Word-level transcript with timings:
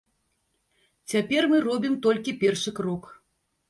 Цяпер 1.13 1.41
мы 1.53 1.63
робім 1.69 1.93
толькі 2.09 2.39
першы 2.45 2.69
крок. 2.83 3.03